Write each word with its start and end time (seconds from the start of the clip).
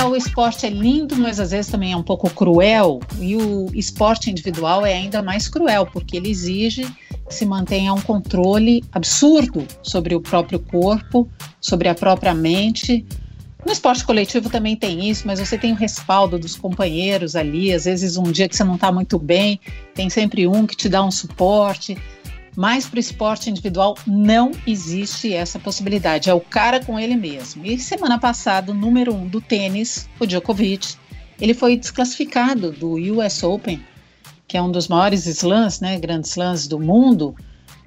Daniel, 0.00 0.12
o 0.12 0.16
esporte 0.16 0.64
é 0.64 0.70
lindo, 0.70 1.14
mas 1.14 1.38
às 1.38 1.50
vezes 1.50 1.70
também 1.70 1.92
é 1.92 1.96
um 1.96 2.02
pouco 2.02 2.30
cruel. 2.30 3.00
E 3.18 3.36
o 3.36 3.66
esporte 3.74 4.30
individual 4.30 4.86
é 4.86 4.94
ainda 4.94 5.22
mais 5.22 5.46
cruel, 5.46 5.84
porque 5.84 6.16
ele 6.16 6.30
exige 6.30 6.84
que 7.28 7.34
se 7.34 7.44
mantenha 7.44 7.92
um 7.92 8.00
controle 8.00 8.82
absurdo 8.92 9.66
sobre 9.82 10.14
o 10.14 10.20
próprio 10.20 10.58
corpo, 10.58 11.28
sobre 11.60 11.86
a 11.86 11.94
própria 11.94 12.32
mente. 12.32 13.04
No 13.64 13.70
esporte 13.70 14.02
coletivo 14.02 14.48
também 14.48 14.74
tem 14.74 15.10
isso, 15.10 15.26
mas 15.26 15.38
você 15.38 15.58
tem 15.58 15.72
o 15.72 15.76
respaldo 15.76 16.38
dos 16.38 16.56
companheiros 16.56 17.36
ali. 17.36 17.70
Às 17.70 17.84
vezes, 17.84 18.16
um 18.16 18.32
dia 18.32 18.48
que 18.48 18.56
você 18.56 18.64
não 18.64 18.76
está 18.76 18.90
muito 18.90 19.18
bem, 19.18 19.60
tem 19.94 20.08
sempre 20.08 20.46
um 20.46 20.66
que 20.66 20.74
te 20.74 20.88
dá 20.88 21.04
um 21.04 21.10
suporte. 21.10 21.98
Mas 22.60 22.86
para 22.86 22.98
o 22.98 23.00
esporte 23.00 23.48
individual 23.48 23.96
não 24.06 24.52
existe 24.66 25.32
essa 25.32 25.58
possibilidade. 25.58 26.28
É 26.28 26.34
o 26.34 26.42
cara 26.42 26.84
com 26.84 27.00
ele 27.00 27.16
mesmo. 27.16 27.64
E 27.64 27.78
semana 27.78 28.18
passada, 28.18 28.70
o 28.70 28.74
número 28.74 29.14
um 29.14 29.26
do 29.26 29.40
tênis, 29.40 30.06
o 30.20 30.26
Djokovic, 30.26 30.94
ele 31.40 31.54
foi 31.54 31.74
desclassificado 31.74 32.70
do 32.70 32.96
US 33.14 33.42
Open, 33.42 33.82
que 34.46 34.58
é 34.58 34.62
um 34.62 34.70
dos 34.70 34.88
maiores 34.88 35.24
slams, 35.24 35.80
né, 35.80 35.98
grandes 35.98 36.32
slams 36.32 36.68
do 36.68 36.78
mundo, 36.78 37.34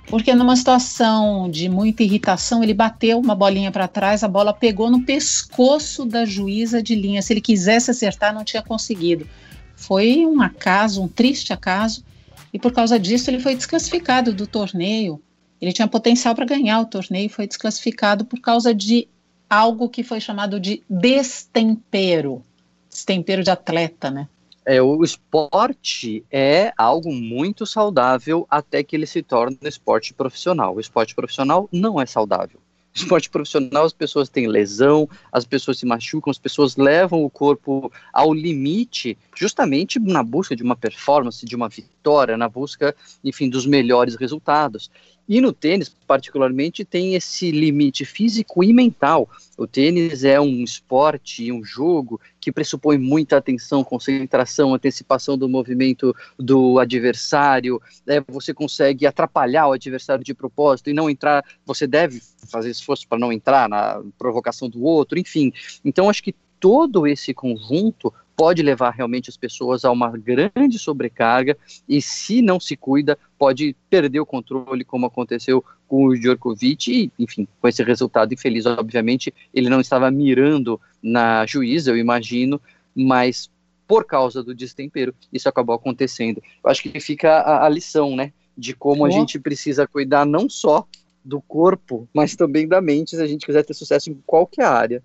porque 0.08 0.34
numa 0.34 0.56
situação 0.56 1.52
de 1.52 1.70
muita 1.70 2.02
irritação, 2.02 2.64
ele 2.64 2.74
bateu 2.74 3.20
uma 3.20 3.36
bolinha 3.36 3.72
para 3.72 3.88
trás, 3.88 4.24
a 4.24 4.28
bola 4.28 4.52
pegou 4.52 4.90
no 4.90 5.04
pescoço 5.06 6.04
da 6.04 6.26
juíza 6.26 6.82
de 6.82 6.96
linha. 6.96 7.22
Se 7.22 7.32
ele 7.32 7.42
quisesse 7.42 7.92
acertar, 7.92 8.34
não 8.34 8.44
tinha 8.44 8.64
conseguido. 8.64 9.28
Foi 9.76 10.26
um 10.26 10.42
acaso, 10.42 11.04
um 11.04 11.08
triste 11.08 11.54
acaso, 11.54 12.04
e 12.54 12.60
por 12.60 12.72
causa 12.72 13.00
disso 13.00 13.30
ele 13.30 13.40
foi 13.40 13.56
desclassificado 13.56 14.34
do 14.34 14.46
torneio. 14.46 15.22
Ele 15.60 15.74
tinha 15.74 15.88
potencial 15.88 16.36
para 16.36 16.46
ganhar 16.46 16.82
o 16.82 16.86
torneio 16.86 17.28
e 17.28 17.30
foi 17.30 17.48
desclassificado 17.48 18.26
por 18.26 18.40
causa 18.40 18.74
de 18.74 19.08
algo 19.50 19.90
que 19.90 20.04
foi 20.04 20.20
chamado 20.20 20.60
de 20.60 20.84
destempero. 20.90 22.44
Destempero 22.90 23.44
de 23.44 23.50
atleta, 23.50 24.12
né? 24.12 24.28
É, 24.66 24.82
o 24.82 25.04
esporte 25.04 26.24
é 26.32 26.72
algo 26.78 27.12
muito 27.12 27.66
saudável 27.66 28.46
até 28.50 28.84
que 28.84 28.96
ele 28.96 29.06
se 29.06 29.22
torne 29.22 29.58
esporte 29.64 30.14
profissional. 30.14 30.76
O 30.76 30.80
esporte 30.80 31.14
profissional 31.14 31.68
não 31.72 32.00
é 32.00 32.06
saudável 32.06 32.60
esporte 32.94 33.30
profissional, 33.30 33.86
as 33.86 33.94
pessoas 33.94 34.30
têm 34.30 34.48
lesão, 34.48 35.10
as 35.32 35.46
pessoas 35.46 35.80
se 35.80 35.86
machucam, 35.86 36.30
as 36.30 36.38
pessoas 36.38 36.76
levam 36.76 37.24
o 37.24 37.30
corpo 37.30 37.92
ao 38.12 38.34
limite, 38.34 39.18
justamente 39.36 40.00
na 40.00 40.24
busca 40.24 40.56
de 40.56 40.64
uma 40.64 40.76
performance, 40.76 41.46
de 41.46 41.56
uma 41.56 41.68
vitória, 41.68 42.38
na 42.38 42.48
busca, 42.48 42.96
enfim, 43.24 43.50
dos 43.50 43.66
melhores 43.66 44.16
resultados. 44.16 44.92
E 45.28 45.40
no 45.40 45.54
tênis, 45.54 45.90
particularmente, 46.06 46.84
tem 46.84 47.16
esse 47.16 47.50
limite 47.50 48.04
físico 48.04 48.64
e 48.64 48.74
mental. 48.74 49.30
O 49.58 49.66
tênis 49.66 50.24
é 50.24 50.40
um 50.40 50.64
esporte, 50.64 51.52
um 51.52 51.64
jogo 51.64 52.20
que 52.42 52.52
pressupõe 52.52 52.98
muita 52.98 53.38
atenção, 53.38 53.84
concentração, 53.84 54.74
antecipação 54.74 55.38
do 55.38 55.48
movimento 55.48 56.14
do 56.38 56.78
adversário. 56.78 57.82
É, 58.06 58.20
você 58.28 58.54
consegue 58.54 59.08
atrapalhar 59.08 59.68
o 59.68 59.74
adversário 59.74 60.26
de 60.26 60.34
propósito 60.34 60.90
e 60.90 60.94
não 60.94 61.10
entrar. 61.10 61.44
Você 61.66 61.88
deve 61.88 62.22
fazer 62.50 62.70
esforço 62.70 63.08
para 63.08 63.18
não 63.20 63.32
entrar 63.32 63.70
na 63.70 64.04
provocação 64.18 64.70
do 64.70 64.84
outro, 64.84 65.18
enfim. 65.18 65.54
Então, 65.86 66.10
acho 66.10 66.22
que 66.22 66.36
todo 66.60 67.06
esse 67.06 67.34
conjunto 67.34 68.14
pode 68.36 68.62
levar 68.62 68.92
realmente 68.92 69.30
as 69.30 69.38
pessoas 69.38 69.86
a 69.86 69.92
uma 69.92 70.10
grande 70.18 70.80
sobrecarga 70.80 71.58
e, 71.88 72.02
se 72.02 72.42
não 72.42 72.60
se 72.60 72.76
cuida, 72.76 73.18
pode 73.38 73.76
perder 73.90 74.20
o 74.20 74.26
controle, 74.26 74.84
como 74.84 75.06
aconteceu 75.06 75.64
com 75.88 76.08
o 76.08 76.18
Djokovic, 76.18 76.92
e, 76.92 77.12
enfim, 77.20 77.48
com 77.62 77.68
esse 77.68 77.84
resultado 77.84 78.34
infeliz, 78.34 78.66
obviamente, 78.66 79.34
ele 79.54 79.70
não 79.70 79.80
estava 79.80 80.10
mirando 80.10 80.80
na 81.02 81.46
juíza, 81.46 81.92
eu 81.92 81.98
imagino, 81.98 82.60
mas 82.96 83.50
por 83.88 84.06
causa 84.06 84.42
do 84.42 84.56
destempero, 84.56 85.14
isso 85.32 85.48
acabou 85.48 85.76
acontecendo. 85.76 86.42
Eu 86.64 86.70
acho 86.72 86.82
que 86.82 87.00
fica 87.00 87.40
a, 87.40 87.66
a 87.66 87.70
lição, 87.70 88.16
né, 88.16 88.34
de 88.58 88.74
como 88.74 89.04
oh. 89.04 89.06
a 89.06 89.10
gente 89.10 89.40
precisa 89.40 89.88
cuidar 89.88 90.26
não 90.26 90.50
só 90.50 90.88
do 91.24 91.42
corpo, 91.42 92.08
mas 92.14 92.36
também 92.36 92.68
da 92.68 92.82
mente, 92.82 93.12
se 93.12 93.22
a 93.22 93.28
gente 93.28 93.46
quiser 93.46 93.64
ter 93.64 93.74
sucesso 93.74 94.10
em 94.10 94.22
qualquer 94.26 94.66
área. 94.66 95.04